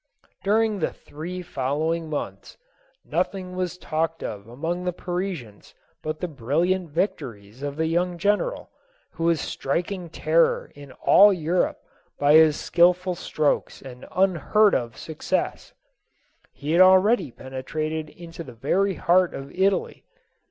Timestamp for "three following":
0.91-2.09